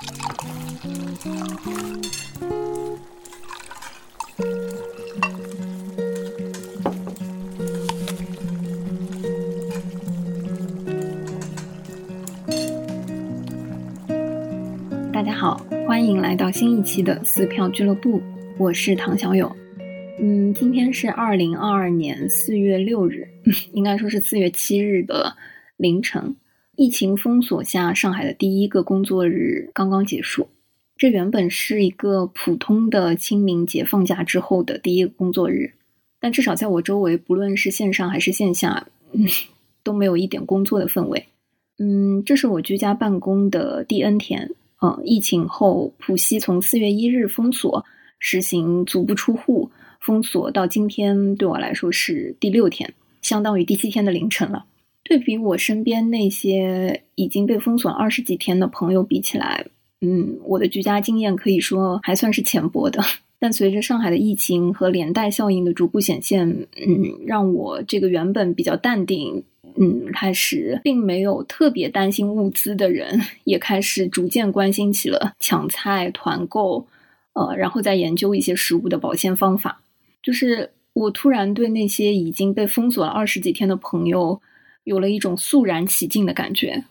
[0.00, 0.06] 大
[15.22, 18.22] 家好，欢迎来到新一期的撕票俱乐部，
[18.56, 19.54] 我是唐小勇。
[20.18, 23.28] 嗯，今天是二零二二年四月六日，
[23.74, 25.36] 应该说是四月七日的
[25.76, 26.34] 凌晨。
[26.80, 30.48] 疫情封锁下，上海的第一个工作日刚刚结束。
[30.96, 35.70] 这原本是一个普通的清明节放假之后的第一个工作日，
[36.18, 39.26] 但至少在我周围，不论是线上还是线下，嗯，
[39.84, 41.22] 都没有一点工作的氛围。
[41.78, 44.50] 嗯，这是我居家办公的第 N 天。
[44.80, 47.84] 嗯，疫情后，浦西从四月一日封锁，
[48.20, 52.90] 实行足不出户封锁，到今天对我来说是第六天，
[53.20, 54.64] 相当于第七天的凌晨了。
[55.10, 59.66] 对比我身边那些已经被封锁二十几天的朋友比起来，
[60.02, 63.02] 嗯，我的居家经验可以说还算是浅薄的。
[63.40, 69.42] 但随着上海的疫情和连带效应的逐步显现，嗯，让我这个原本比较淡定。
[69.76, 76.86] 嗯，开始并没有特别担心物资的人，也开始逐渐关心起了抢菜、团购，
[77.32, 79.80] 呃，然后再研究一些食物的保鲜方法。
[80.22, 84.40] 就是我突然对那些已经被封锁了二十几天的朋友，
[84.90, 86.84] 有了一种肃然起敬的感觉。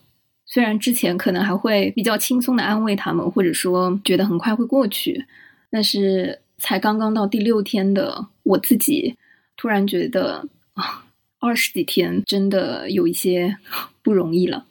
[0.45, 5.25] 虽然之前可能还会比较轻松的安慰他们，或者说觉得很快会过去，
[5.69, 9.16] 但是才刚刚到第六天的我自己，
[9.58, 11.06] 突然觉得啊。
[11.41, 13.56] 二十几天真的有一些
[14.03, 14.66] 不容易了。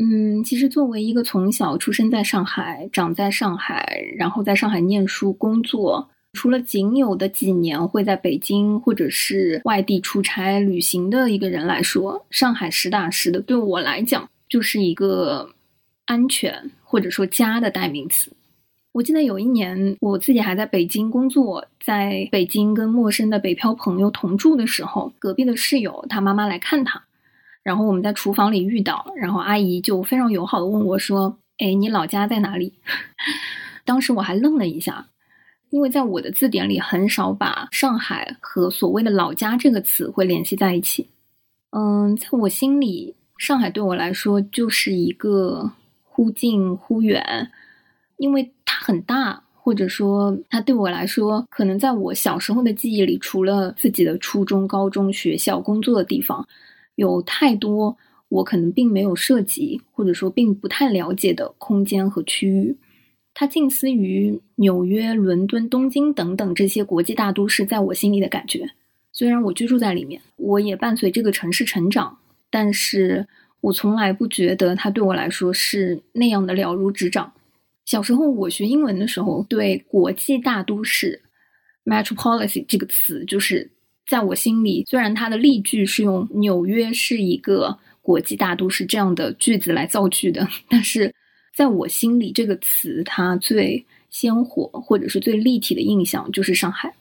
[0.00, 15.48] 嗯，其实作为一个从小出生在上海、长在上海，然后在上海念书、工作，除了仅有的几年会在北京或者是外地出差旅行的一个人来说，上海实打实的对我来讲就是一个
[16.04, 18.30] 安全或者说家的代名词。
[18.92, 27.02] 我记得有一年，我自己还在北京工作，在北京跟陌生的北漂朋友同住的时候，隔壁的室友他妈妈来看他，
[27.62, 32.72] 然后我们在厨房里遇到，然后阿姨就非常友好的问我说：“哎，你老家在哪里？”
[33.84, 35.06] 当时我还愣了一下，
[35.70, 41.06] 因为在我的字典里很少把上海和所谓的老家这个词会联系在一起。
[41.70, 45.70] 嗯，在我心里，上海对我来说就是一个
[46.04, 47.50] 忽近忽远。
[48.18, 56.48] 因为它很大，或者说它对我来说，可能在我小时候的记忆里，除了自己的初中、高中、学校、工作的地方，
[56.94, 57.94] 有太多
[58.30, 62.74] 我可能并没有涉及，或者说并不太了解的空间和区域。
[63.38, 68.66] 它近似于纽约、伦敦、东京等等这些国际大都市，在我心里的感觉。
[69.12, 72.16] 虽然我居住在里面，我也伴随这个城市成长，
[72.50, 73.26] 但是
[73.60, 77.30] 我从来不觉得它对我来说是那样的了如指掌。
[77.84, 81.20] 小时候我学英文的时候，对国际大都市
[81.84, 83.70] （metropolis） 这个词，就是
[84.06, 91.14] 在我心里，虽然它的例句是用纽约是一个国际大都市这样的句子来造句的，但是
[91.56, 96.94] 在我心里，这个词它最鲜活或者是最立体的印象就是上海，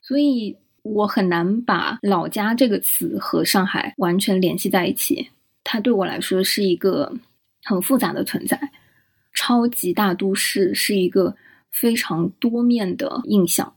[0.00, 5.24] 所以我很难把老家这个词和上海完全联系在一起。
[5.62, 7.14] 它对我来说是一个
[7.62, 8.60] 很复杂的存在。
[9.34, 11.32] 超级大都市是一个
[11.70, 13.72] 非常多面的印象，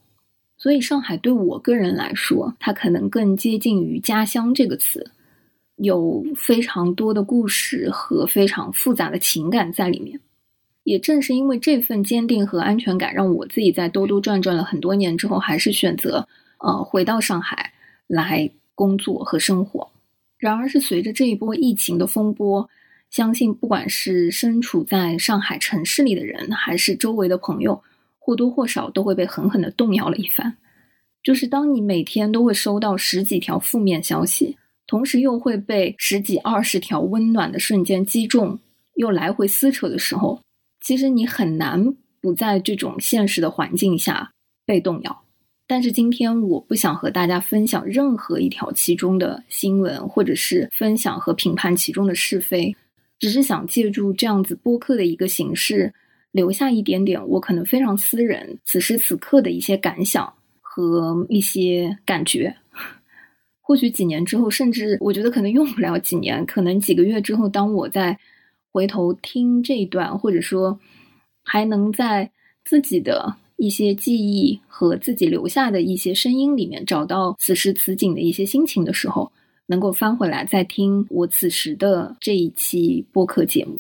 [0.58, 5.12] 所以上海对我个人来说，它可能更接近于家乡这个词，
[5.78, 10.20] 有非常多的故事和非常复杂的情感在里面。
[10.84, 16.28] 也正是因为这份坚定和安全感，让我自己在兜兜转转了很多年之后，还是选择
[16.60, 17.74] 呃回到上海
[18.08, 19.90] 来工作和生活。
[20.38, 22.70] 然而，是随着这一波疫情的风波。
[23.12, 27.82] 相信不管是身处在上海城市里的人，还是周围的朋友，
[28.20, 30.54] 或多或少都会被狠狠地动摇了一番。
[31.24, 38.60] 就是当你每天都会收到十几条负面消息，同时又会被十几二十条温暖的瞬间击中，
[38.96, 40.40] 又来回撕扯的时候，
[40.82, 44.32] 其实你很难不在这种现实的环境下
[44.66, 45.22] 被动摇。
[45.68, 52.76] 但是今天我不想和大家分享任何一条其中的新闻，或者是分享和评判其中的是非。
[53.18, 55.92] 只是想借助这样子播客的一个形式，
[56.32, 60.32] 留下一点点我可能非常私人、此时此刻的一些感想
[60.62, 62.56] 和一些感觉。
[63.66, 68.16] 或许几年之后，甚至我觉得可能用不了几年，可能几个月之后，当我在
[68.72, 70.80] 回头听这一段，或者说
[71.44, 72.30] 还能在
[72.64, 79.32] 自己的一些记忆和自己留下的一些声音里面找到此时此景的一些心情的时候。
[79.68, 83.80] 能够翻回来再听我此时的这一期播客节目，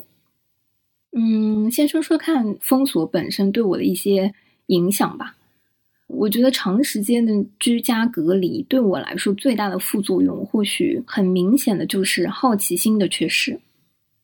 [1.16, 4.34] 嗯，先说说看封锁本身对我的一些
[4.66, 5.36] 影响吧。
[6.07, 13.60] 我觉得长时间的居家隔离对我来说最大的副作用，或许很明显的就是好奇心的缺失。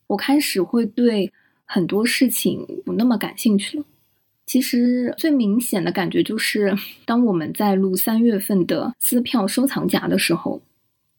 [0.07, 1.31] 我开始会对
[1.65, 3.85] 很多事情不那么感兴趣了。
[4.45, 6.75] 其实最明显的感觉就是，
[7.05, 10.61] 当我们在录三月份的撕票收藏夹的时候，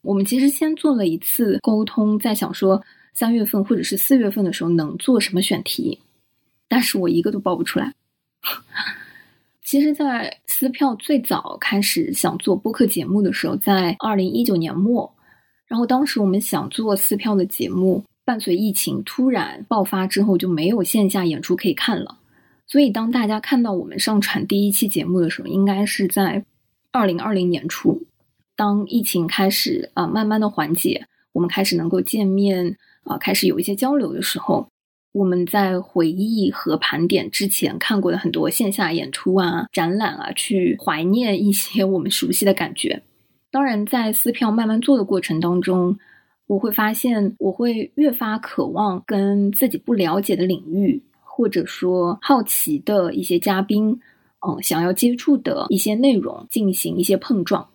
[0.03, 2.83] 我们其实先做了一次沟通，在想说
[3.15, 5.99] 三月份或者是四月份的时候能做什么选题，
[6.69, 7.93] 但是我一个都报不出来。
[9.73, 15.11] 其实，在撕票最早开始想做播客节目的时候，在二零一九年末，
[15.67, 22.19] 然后当时我们想做撕票的节目，伴随疫情突然爆发之后，就没有线下演出可以看了。
[22.67, 26.45] 所以，当大家看到我们上传第一期节目的时候，应该是在
[26.91, 27.99] 二零二零年初，
[28.55, 31.03] 当疫情开始啊慢慢的缓解，
[31.33, 34.69] 我们开始能够见面啊，开始有一些交流的时候。
[35.13, 43.01] 我们在回忆和盘点之前看过的很多线下演出啊、展览啊，去怀念一些我们熟悉的感觉。
[43.51, 45.95] 当然，在撕票慢慢做的过程当中，
[46.47, 53.91] 我会发现我会越发渴望跟自己不了解的领域，或者说好奇的一些嘉宾，
[54.49, 57.69] 嗯，想要接触的一些内容进行一些碰撞。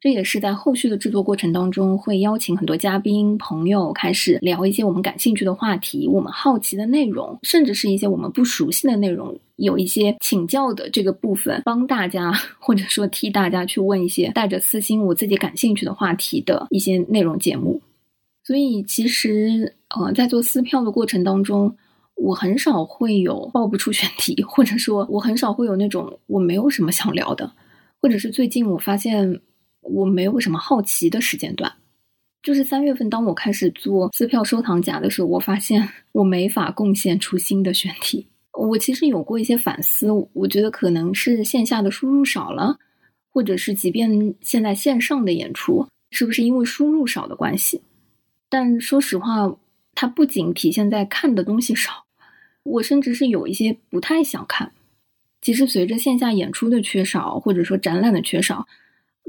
[0.00, 17.80] 这也是在后续的制作过程当中，会邀请很多嘉宾朋友，开始聊一些我们感兴趣的话题，我们好奇的内容，甚至是一些我们不熟悉的内容，有一些请教的这个部分，帮大家或者说替大家去问一些带着私心我自己感兴趣的话题的一些内容节目。
[18.44, 21.76] 所以其实呃，在做撕票的过程当中，
[22.14, 27.50] 我很少会有报不出选题，或者说我很少会有那种我没有什么想聊的，
[28.00, 29.40] 或者是最近我发现。
[29.88, 31.72] 我没有什么好奇的时间段，
[32.42, 38.26] 就是三月份，当我开始做撕票收藏夹的时候，我发现 我没法贡献出新的选题。
[38.52, 42.76] 我其实有过一些反思，我觉得可能是线下的输入少了，
[43.30, 47.80] 或者是即便现在线上的演出，是不是因为输入少的关系？
[48.48, 49.54] 但说实话，
[49.94, 52.04] 它不仅体现在看的东西少，
[52.64, 54.72] 我甚至是有一些不太想看。
[55.40, 58.66] 其实随着线下演出的缺少，或者说展览的缺少。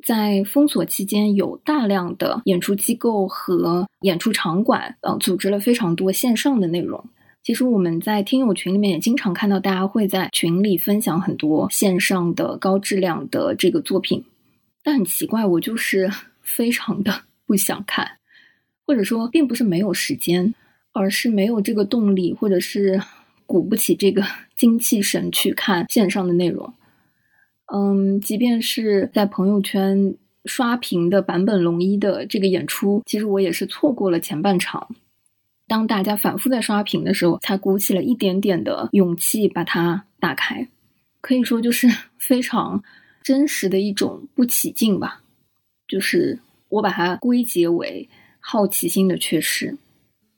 [0.03, 7.03] 在封锁期间，有大量的演出机构和演出场馆，呃，组织了非常多线上的内容。
[7.41, 14.23] 其实我们在听友群里面也经常看到，大家会在群里分享很多线上的高质量的这个作品。
[14.83, 16.09] 但很奇怪，我就是
[16.41, 17.13] 非常的
[17.47, 18.09] 不想看，
[18.85, 20.53] 或者说并不是没有时间，
[20.91, 23.01] 而是没有这个动力，或者是
[23.45, 24.23] 鼓不起这个
[24.55, 26.71] 精气神去看线上的内容。
[27.71, 34.87] 嗯，即便是在朋友圈刷屏的坂本龙一的这个演出，其实我也是错过了前半场。
[35.67, 40.67] 当大家反复在刷屏的时候，才鼓起了一点点的勇气把它打开。
[41.21, 41.87] 可以说，就是
[42.17, 42.81] 非常
[43.21, 45.21] 真实的一种不起劲吧。
[45.87, 46.39] 就是
[46.69, 49.77] 我把它归结为好奇心的缺失。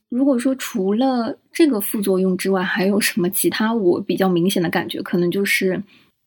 [0.10, 5.82] 如果说除了这个副作用之外，还有什么其他我比较明显的感觉，可能就是。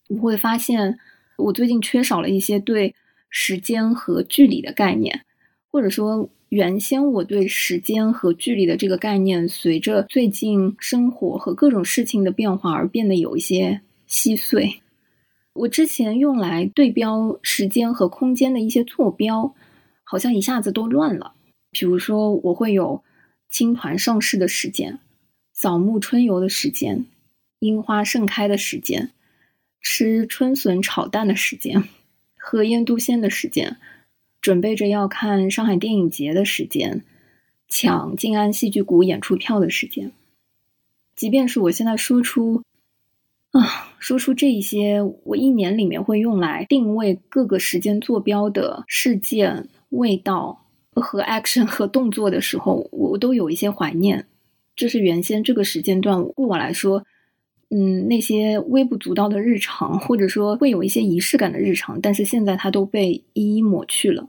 [0.09, 0.99] 我会发现，
[1.37, 2.95] 我最近缺少了一些对
[3.31, 5.25] 时间和距离的概念，
[5.71, 14.81] 或者说，原先我对时间和距离的这个概念，随着最近生活和各种事情的变化而变得有一些稀碎。
[15.55, 19.55] 我之前用来对标时间和空间的一些坐标，
[20.05, 21.33] 好像一下子都乱了。
[21.71, 23.03] 比如说，我会有
[23.49, 24.99] 青团上市的时间、
[25.53, 27.05] 扫墓春游的时间、
[27.61, 29.11] 樱花盛开的时间。
[29.85, 31.85] 吃春笋炒蛋的时间，
[32.39, 33.77] 喝腌笃鲜的时间，
[34.41, 37.05] 准备着要看上海电影节的时间，
[37.69, 40.11] 抢静安戏剧谷演出票的时间。
[41.15, 42.63] 即便是我现在说出，
[43.53, 50.59] 啊，说出这一些，我一年里面会用来定位各个时间坐标的事件、味道
[50.95, 54.27] 和 action 和动作的时候，我都有一些怀念。
[54.75, 57.05] 这是原先这个时间段，对我来说。
[57.71, 64.29] 嗯，那些微不足道的日常，或者说会有一些仪式感的日常，但是现在它都被一一抹去了。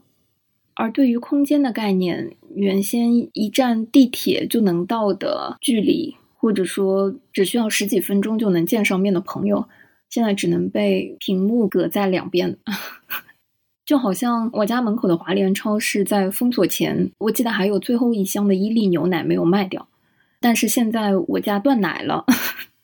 [0.74, 9.66] 而对于空间的概念，原先一站地铁就能到的距离，或者说只需要十几分钟就能见上面的朋友，
[10.10, 12.56] 现在只能被屏幕隔在两边。
[13.86, 19.88] 就好像我家门口的华联超市在封锁前，我记得还有最后一箱的伊利牛奶没有卖掉，
[20.40, 22.24] 但是现在我家断奶了。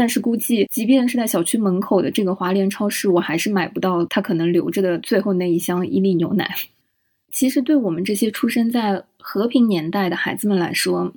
[0.00, 6.50] 但是估计，即便是在小区门口的这个华联超市，我还是买不到他可能留着的最后那一箱伊利牛奶。
[7.30, 11.12] 其实，对我们这些出生在和平年代的孩子们来说，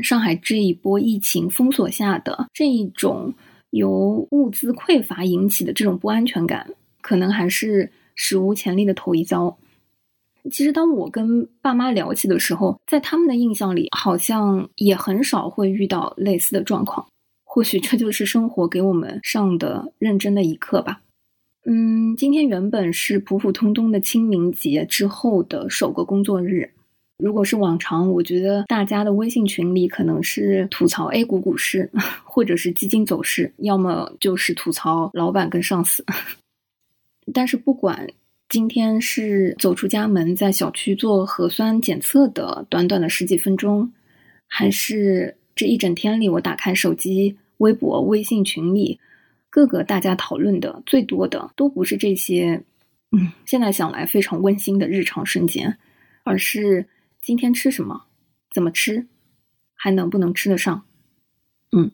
[0.00, 3.30] 上海这一波疫情封锁下的这一种
[3.72, 6.66] 由物资匮乏引起的这种不安全感，
[7.02, 9.54] 可能还是史无前例的头一遭。
[10.50, 17.06] 其实，当我跟爸妈聊起的时候，在他们的印象里，好像也很少会遇到类似的状况。
[17.50, 21.00] 或许这就是生活给我们上的认真的一课吧。
[21.64, 26.70] 嗯，今天原本是普普通通的清明节之后的首个工作日。
[27.16, 31.90] 如果是往常，我觉得大家的微信群里可能是吐槽 A 股股市，
[32.22, 36.04] 或者是基金走势，要么就是吐槽老板跟上司。
[37.32, 38.06] 但是不管。
[38.50, 43.92] 今天是走出家门，在小区做核酸检测的短短的十几分钟，
[44.46, 49.00] 还是这一整天里，我打开手机、微博、微信群里，
[49.50, 52.62] 各个大家讨论的最多的，都不是这些，
[53.10, 55.76] 嗯，现在想来非常温馨的日常瞬间，
[56.22, 56.86] 而是
[57.20, 58.04] 今天吃什么，
[58.52, 59.04] 怎么吃，
[59.74, 60.84] 还能不能吃得上，
[61.72, 61.90] 嗯。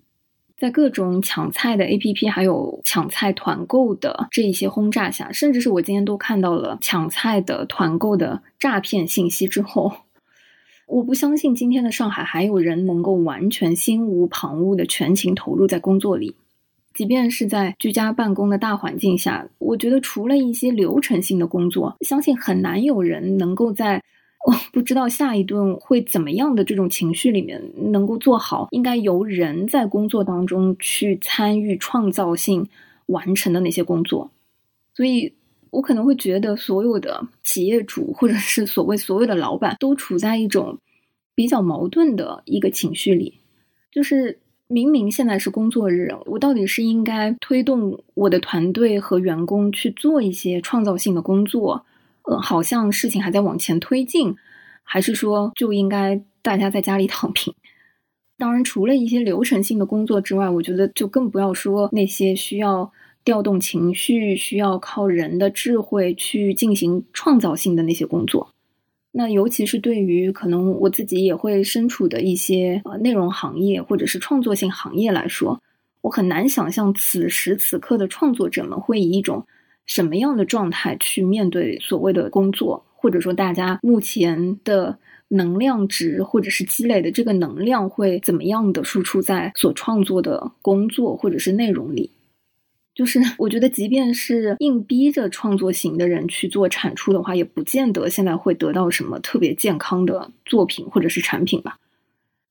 [0.57, 9.93] 在各种抢菜的 APP，还有抢菜团购的这一些轰炸下，甚至是我今天都看到了抢菜的团购的诈骗信息之后，
[10.87, 16.35] 我不相信今天的上海还有人能够完全心无旁骛的全情投入在工作里。
[16.93, 24.03] 即便是在居家办公的大环境下，我觉得除了一些流程性的工作，相信很难有人能够在。
[24.47, 32.69] 我不知道下一顿会怎么样的这种情绪里面能够做好，应该由人在工作当中去参与创造性
[33.07, 34.31] 完成的那些工作，
[34.93, 35.33] 所以
[35.75, 40.79] 我可能会觉得所有的企业主或者是所谓所有的老板都处在一种
[41.35, 43.35] 比较矛盾的一个情绪里，
[43.91, 44.39] 就是
[44.69, 51.85] 明明现在是工作日，我到底是应该推动我的团队和员工去做一些创造性的工作。
[52.23, 54.35] 呃，好像事情还在往前推进，
[54.83, 57.53] 还是说就应该大家在家里躺平？
[58.39, 62.91] 当然，除了一些流程性的工作之外，我觉得就更不要说那些需要
[63.25, 68.49] 调动情绪、需要靠人的智慧去进行创造性的那些工作。
[69.11, 75.61] 那尤其是对于可能我自己也会身处的一些呃内容行业或者是创作性行业来说，
[76.03, 79.45] 我很难想象此时此刻的创作者们会以一种。
[79.87, 92.11] 什么样的状态去面对所谓的工作，或者说大家目前的能量值，或者是积累的这个能量会怎么样的输出在所创作的工作或者是内容里？
[92.95, 101.77] 就是 我觉得，即便是硬逼着创作型的人去做产出的话，也不见得现在会得到什么特别健康的作品或者是产品吧。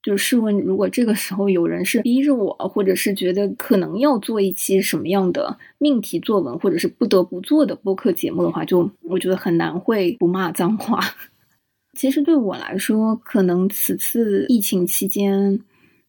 [0.02, 11.00] 就试问，如果这个时候有人是逼着我，或者是觉得可能要做一期什么样的命题作文，或者是不得不做的播客节目的话，就我觉得很难会不骂脏话。
[11.98, 15.58] 其实对我来说，可能此次疫情期间，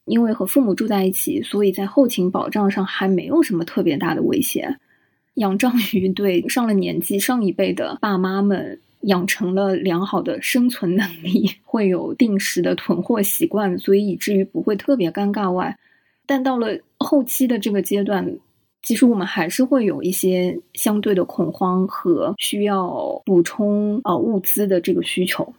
[0.04, 4.76] 因为和父母住在一起，所以在后勤保障上还没有什么特别大的威胁。
[5.34, 8.80] 仰仗于对上了年纪、上一辈的爸妈们。
[9.04, 15.52] 养成了良好的生存能力，会有定时的囤货习惯，所以以至于不会特别尴尬。
[15.52, 15.76] 外，
[16.24, 18.26] 但到了后期的这个阶段，
[18.82, 25.52] 其实我们还是会有一些相对的恐慌和需要补充啊物资的这个需求。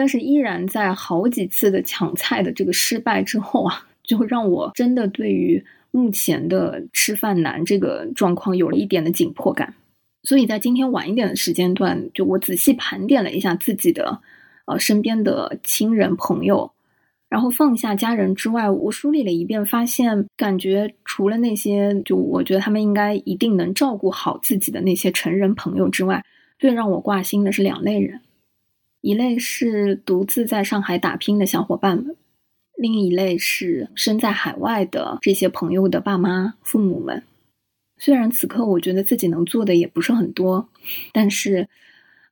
[0.00, 9.74] 但是依然在好几次的抢菜的这个失败之后啊，就让我真的对于目前的吃饭难这个状况有了一点的紧迫感。
[10.22, 14.18] 所以在今天晚一点的时间段，就我仔细盘点了一下自己的，
[14.64, 16.72] 呃，身边的亲人朋友，
[17.28, 26.24] 然后放下家人之外，我梳理了一遍，发现感觉除了那些就我觉得他们应该一定能照顾好自己的那些成人朋友之外，
[26.58, 28.18] 最让我挂心的是两类人，
[29.00, 32.16] 一类是独自在上海打拼的小伙伴们，
[32.76, 37.22] 另一类是身在海外的这些朋友的爸妈、父母们。
[37.98, 40.68] 虽然此刻我觉得自己能做的也不是很多，
[41.12, 41.68] 但是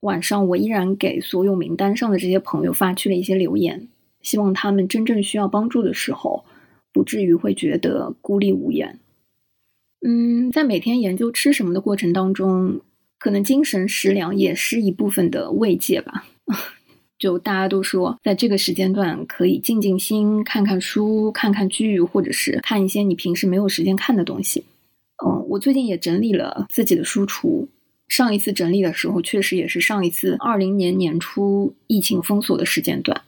[0.01, 3.87] 晚上我依然给所有名单上的这些朋友发去了一些留言，
[4.21, 6.45] 希望他们真正需要帮助的时候，
[6.91, 8.99] 不至于会觉得孤立无援。
[10.05, 12.79] 嗯，在每天研究吃什么的过程当中，
[13.17, 16.25] 可能精神食粮也是一部分的慰藉吧。
[17.19, 24.63] 就大家都说，在这个时间段可以静静心，看看书，看看剧，或者是看一些你平时没有时间看的东西。
[25.25, 27.67] 嗯，我最近也整理了自己的书橱。
[28.07, 33.21] 上一次整理的时候，确实也是上一次二零年年初疫情封锁的时间段。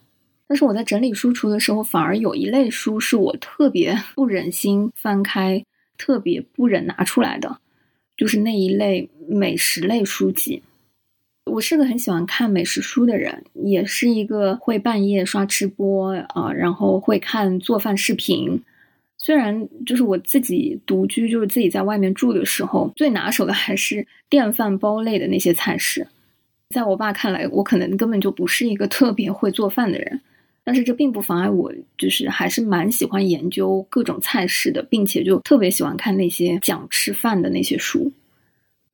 [0.48, 5.64] 但是我在整理书橱的时候，反而有一类书是我特别不忍心翻开、
[5.98, 7.58] 特别不忍拿出来的，
[8.18, 10.64] 就是那一类美食类书籍。
[11.46, 18.62] 我是个很喜欢看美食书的人，也是一个会半夜刷吃播啊，然后会看做饭视频。
[19.18, 26.06] 虽然就是我自己独居，就是自己在外面住的时候，最拿手的还是电饭煲类的那些菜式。
[26.70, 30.22] 在我爸看来，我可能根本就不是一个特别会做饭的人，
[30.64, 38.12] 但是这并不妨碍我，就是还是蛮喜欢研究各种菜式的，并且就特别喜欢看那些讲吃饭的那些书。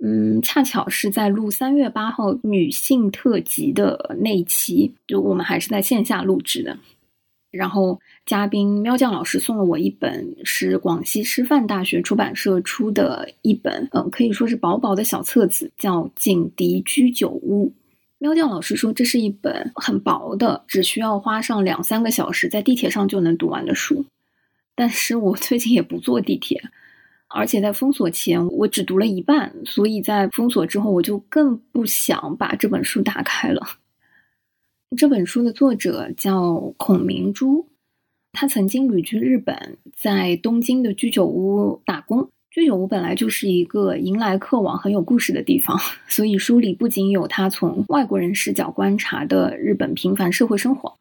[0.03, 6.77] 嗯，恰巧是在录三月八号女性特辑的那一期，就我们还是在线下录制的。
[7.49, 17.67] 然后嘉宾喵酱老师送了我一本是广西师范大学出版社出的一本，嗯，可以说是薄薄的小册子，叫《警笛居酒屋》。
[18.19, 24.05] 喵酱老师说这是一本很薄的，只需要花上两三个小时在地铁上就能读完的书。
[24.75, 26.61] 但是我最近也不坐地铁。
[27.29, 33.61] 而且在封锁前，我只读了一半，所以在封锁之后，我就更不想把这本书打开了。
[34.97, 37.67] 这本书的作者叫孔明珠，
[38.31, 42.29] 他曾经旅居日本，在东京的居酒屋打工。
[42.49, 50.97] 居酒屋本来就是一个迎来客往、很有故事的地方，所以书里不仅有他从外国人视角观察的日本平凡社会生活。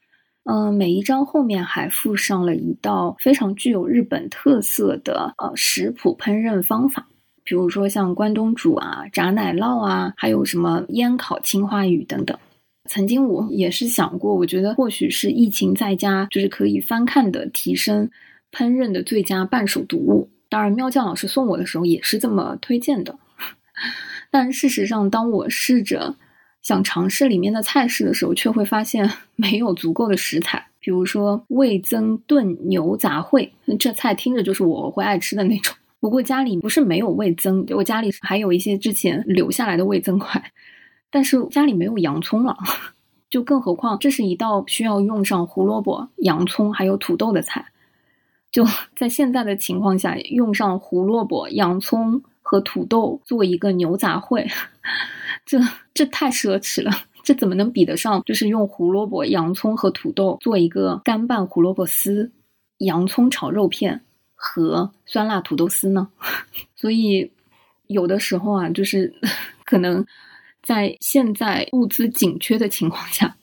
[0.49, 7.05] 嗯，每一张后面还附上了一道非常具有日本特色的呃食谱烹饪方法，
[7.43, 12.39] 比如说像关东煮啊、炸奶酪啊，还有什么烟烤青花鱼等等。
[12.89, 18.09] 曾经我也是想过，我觉得或许是疫情在家，就是可以翻看的提升
[18.53, 20.31] 烹饪的最佳伴手读物。
[20.49, 23.19] 当然，喵酱老师送我的时候也是这么推荐的。
[24.31, 26.15] 但事实上，当我试着。
[26.67, 30.67] 想尝试里面的菜式的时候，却会发现 没有足够的食材。
[30.81, 35.73] 比如说味增炖牛杂烩，这菜听着就是我会爱吃的那种。
[36.01, 40.43] 不过家里不是没有味增，我家里还有一些之前留下来的味增块，
[41.09, 42.57] 但是家里没有洋葱了。
[43.31, 47.65] 就更何况这是一道需要用上胡萝卜、洋葱还有土豆的菜。
[48.51, 54.45] 就 在现在的情况下，用上胡萝卜、洋葱和土豆做一个牛杂烩。
[55.47, 55.59] 这
[55.95, 56.91] 这太奢侈了，
[57.23, 62.31] 这怎么能比得上就是用胡萝卜、洋葱和土豆做一个干拌胡萝卜丝、
[62.79, 64.03] 洋葱炒肉片
[64.35, 66.09] 和酸辣土豆丝呢？
[66.75, 67.31] 所以
[67.87, 69.15] 有的时候啊，就是
[69.65, 70.05] 可能
[70.63, 73.37] 在现在物资紧缺的情况下，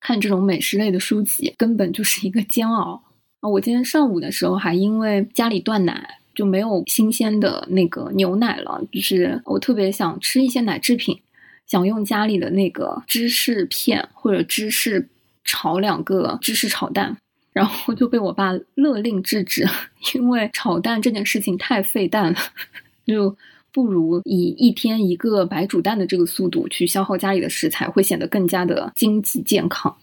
[0.00, 3.02] 看这种美食类的书籍根本就是一个煎熬
[3.40, 3.48] 啊！
[3.48, 11.20] 我今天上午的时候还因为家里断奶，就没有新鲜的那个牛奶了，就是我特别想吃一些奶制品。
[11.66, 15.08] 想用家里的那个芝士片或者芝士
[15.44, 17.16] 炒两个芝士炒蛋，
[17.52, 19.66] 然后就被我爸勒令制止，
[20.14, 22.38] 因为炒蛋这件事情太费蛋了，
[23.06, 23.36] 就
[23.72, 29.94] 不如以一天一个白煮蛋的这个速度去消耗家里的食材，会显得更加的经济健康。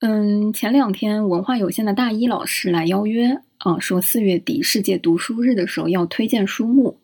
[0.00, 6.98] 嗯，前两天文化有限的大一老师来邀约啊，说四月底世界读书日的时候要推荐书目。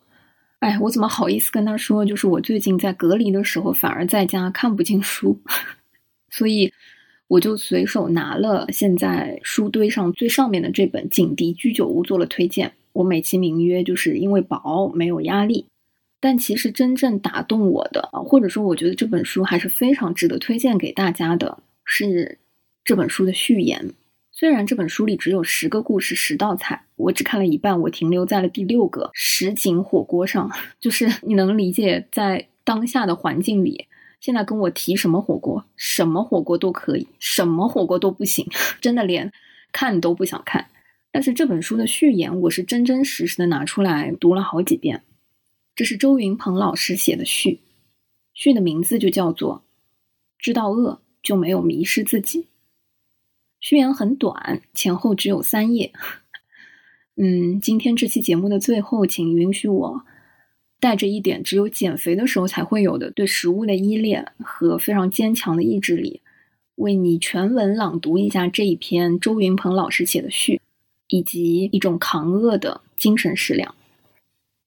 [0.61, 2.05] 哎，我怎么好意思跟他说？
[2.05, 5.35] 就是我最近在隔离的时候，反而在家看不进书，
[6.29, 6.71] 所以
[7.27, 12.71] 我就随手拿了现在书堆上最上面的这本《警笛居酒屋》做了推荐。
[12.93, 15.65] 我美其名曰就是因为薄，没有压力。
[16.19, 22.37] 但其实真正打动我的，或者说我觉得这本书还是非常值得推荐给大家的，是
[22.83, 23.83] 这本书的序言。
[24.41, 30.49] 虽然这本书里只有十个故事、十道菜，我只看了一半，我停留在了第六个什锦火锅上。
[30.81, 33.85] 就是你能理解，在当下的环境里，
[34.19, 38.43] 现在跟我提什么火锅，什么火锅都可以，什么火锅都不行，
[38.81, 39.31] 真的连
[39.71, 40.67] 看都不想看。
[41.11, 45.03] 但是这本书的序言，我是真真实实的拿出来读了好几遍。
[45.75, 47.59] 这是周云鹏老师写的序，
[48.33, 49.63] 序的名字就叫做
[50.39, 52.47] “知道饿就没有迷失自己”。
[53.61, 55.93] 序言很短，前后只有三页。
[57.15, 60.03] 嗯，今天这期节目的最后，请允许我
[60.79, 66.21] 带着一点只有减肥的时候才会有的对食物的依恋和非常坚强的意志力，
[66.75, 70.59] 为你全文朗读一下这一篇周云鹏老师写的序，
[71.09, 73.75] 以及一种抗饿的精神食粮。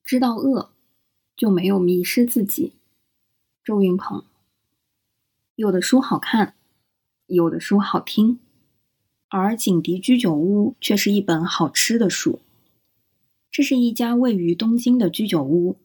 [0.05, 0.71] 知道饿，
[1.37, 2.73] 就没有迷失自己。
[3.65, 4.23] 周云鹏，
[5.57, 6.55] 有的书好看，
[7.27, 8.39] 有的书好听。
[9.37, 12.39] 而景迪居酒屋却是一本好吃的书。
[13.51, 15.77] 这是一家位于东京的居酒屋，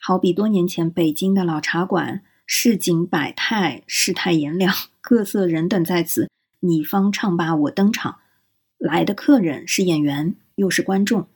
[0.00, 8.18] 好比多年前北京的老茶馆，市井百态，世态炎凉，各色人等在此，你方唱罢我登场。
[8.76, 11.28] 来的客人是演员，又是观众。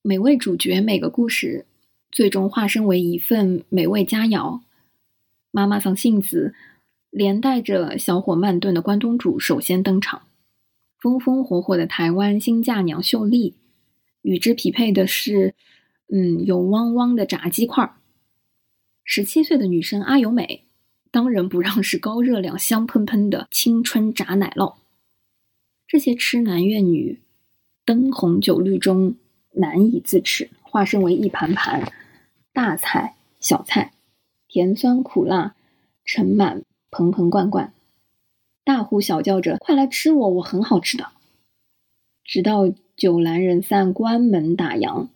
[0.00, 1.66] 每位主角，每个故事，
[2.10, 4.62] 最终化身为一份美味佳肴。
[5.50, 6.54] 妈妈桑幸子
[7.10, 10.22] 连带着小火慢炖的关东煮首先登场，
[11.00, 13.54] 风风火火的台湾新嫁娘秀丽，
[14.22, 15.54] 与之匹配的是，
[16.08, 17.94] 嗯，有汪汪的炸鸡块儿。
[19.04, 20.64] 十七岁的女生阿由美，
[21.10, 24.74] 当仁不让是高热量、香喷喷的青春炸奶酪。
[25.86, 27.20] 这些痴男怨女，
[27.84, 29.14] 灯红酒绿中
[29.52, 31.92] 难以自持，化身为一盘盘
[32.52, 33.92] 大菜、小菜，
[34.48, 35.54] 甜酸苦辣，
[36.04, 37.72] 盛满盆盆罐罐，
[38.68, 41.06] 大呼小叫着：“快来吃我，我很好吃的！”
[42.22, 45.08] 直到酒阑人散，关门打烊。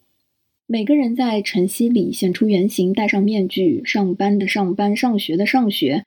[0.64, 6.06] 每个人在晨曦里显出原形，戴上面具，上班的上班，上学的上学，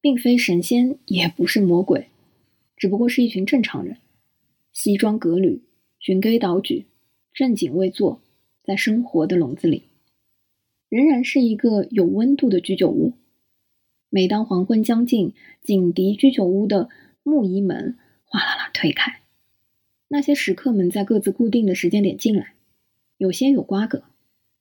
[0.00, 2.06] 并非神仙，也不是魔鬼，
[2.78, 3.98] 只不过是一群正常人，
[4.72, 5.60] 西装革履，
[5.98, 6.86] 循规蹈矩，
[7.34, 8.22] 正襟危坐，
[8.64, 9.82] 在生活的笼子里，
[10.88, 13.12] 仍然是一个有温度的居酒屋。
[14.08, 16.88] 每当黄昏将近，警笛居酒屋的
[17.22, 19.20] 木衣门哗啦啦推开，
[20.08, 22.54] 那些食客们在各自固定的时间点进来。
[23.18, 24.04] 有些有瓜葛，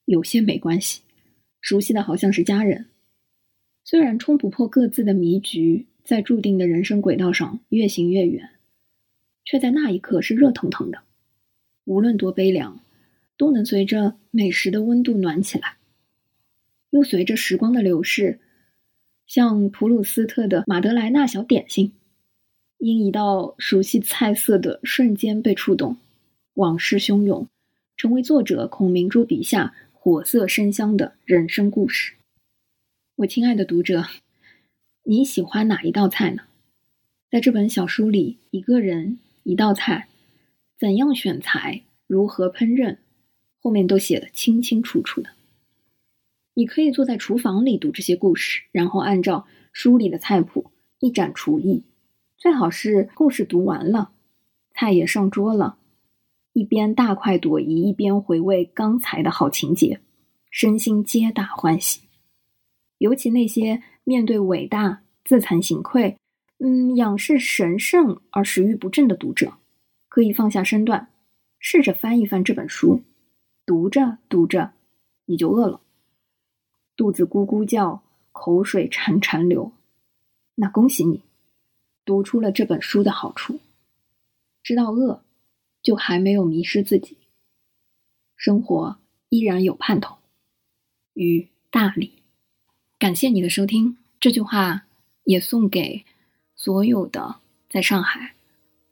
[0.05, 1.01] 有些没关系，
[1.61, 2.87] 熟悉的好像是家人。
[3.83, 8.49] 虽然冲不破各自的迷局，在注定的人生轨道上越行越远，
[9.43, 10.99] 却在那一刻是热腾腾的。
[11.83, 12.79] 无论多悲凉，
[13.37, 15.77] 都能随着美食的温度暖起来，
[16.89, 18.39] 又随着时光的流逝，
[19.27, 21.91] 像普鲁斯特的马德莱纳小点心，
[22.77, 25.97] 因一道熟悉菜色的瞬间被触动，
[26.53, 27.47] 往事汹涌。
[27.97, 32.13] 成为作者孔明珠笔下火色生香的人生故事。
[33.15, 34.05] 我亲爱的读者，
[35.03, 36.43] 你喜欢哪一道菜呢？
[37.31, 40.09] 在这本小书里，一个人一道菜，
[40.77, 42.97] 怎样选材，如何烹饪，
[43.61, 45.29] 后面都写的清清楚楚的。
[46.55, 51.83] 你可以坐在厨房里读这些故事，然后按照书里的菜谱一展厨艺。
[52.37, 54.11] 最好是故事读完了，
[54.73, 55.77] 菜也上桌了。
[56.53, 59.99] 一边大快朵颐，一边回味刚才的好情节，
[60.49, 62.01] 身心皆大欢喜。
[62.99, 66.17] 尤其那些面对伟大自惭形愧、
[66.59, 69.55] 嗯仰视神圣而食欲不振的读者，
[70.07, 71.09] 可以放下身段，
[71.59, 73.03] 试着翻一翻这本书。
[73.65, 74.71] 读着读着，
[75.25, 75.81] 你就饿了，
[76.95, 79.71] 肚子咕咕叫，口水潺潺流。
[80.55, 81.21] 那恭喜你，
[82.03, 83.59] 读出了这本书的好处，
[84.63, 85.21] 知道饿。
[85.83, 87.15] 就还没有迷失自己，
[88.35, 88.97] 生活
[89.29, 90.17] 依然有盼头
[91.13, 92.11] 与大理。
[92.97, 94.83] 感谢你的收听，这句话
[95.25, 96.03] 也送给
[96.55, 97.35] 所有的
[97.69, 98.33] 在上海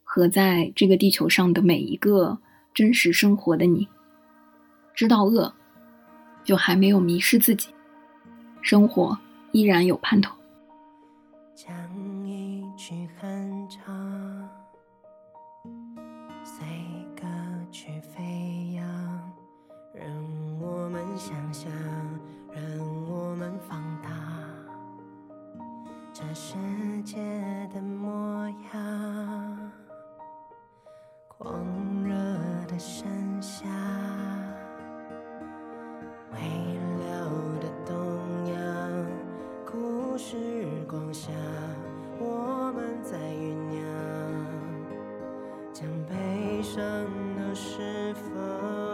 [0.04, 2.38] 和在这个地球上的每一个
[2.72, 3.88] 真实生活的你。
[4.94, 5.52] 知道饿，
[6.44, 7.73] 就还没有迷失自己，
[8.64, 9.16] 生活
[9.52, 10.34] 依然有盼头。
[12.24, 14.03] 一曲哼唱。
[40.26, 40.38] 时
[40.88, 41.30] 光下，
[42.18, 43.84] 我们在酝酿。
[45.70, 46.82] 将悲伤
[47.36, 48.93] 都释放。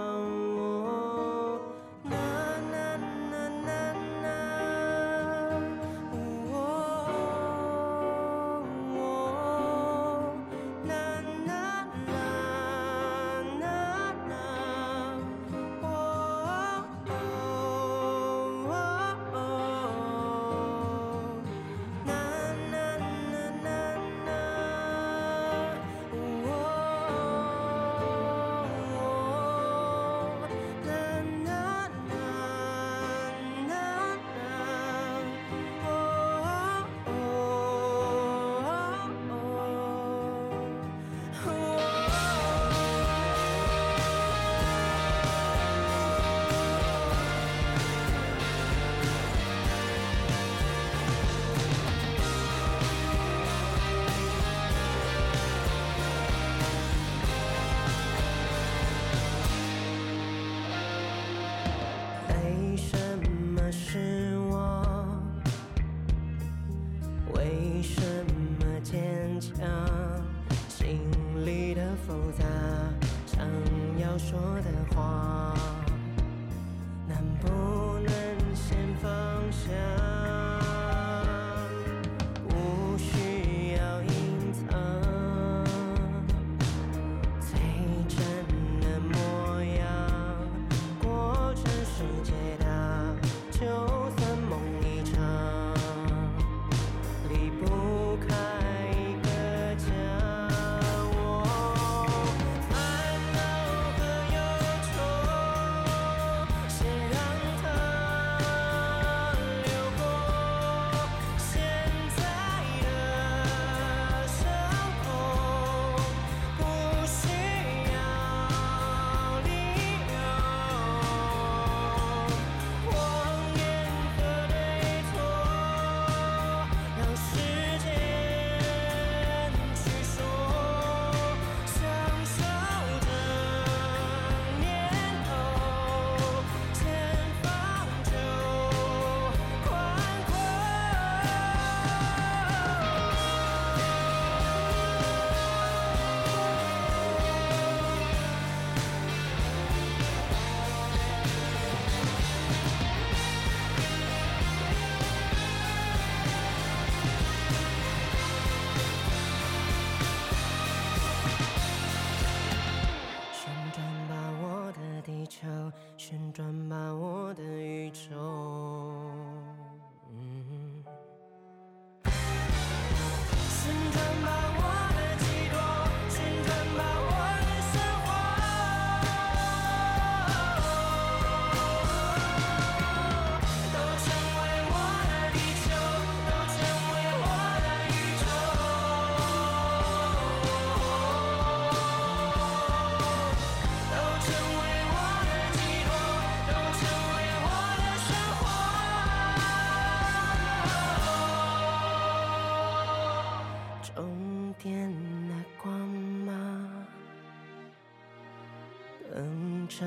[209.80, 209.86] 这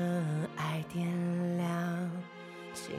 [0.56, 2.10] 爱点亮，
[2.72, 2.92] 请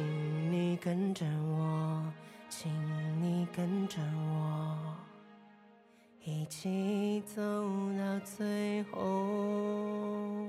[0.49, 2.01] 你跟着我，
[2.47, 2.71] 请
[3.21, 4.95] 你跟着我，
[6.23, 7.41] 一起走
[7.97, 10.47] 到最后。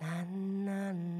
[0.00, 1.19] 难难